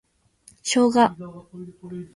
[0.63, 1.15] ショウガ